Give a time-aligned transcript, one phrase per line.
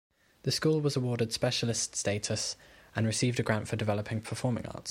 [0.41, 2.55] The school was awarded specialist status
[2.95, 4.79] and received a grant for developing performing arts.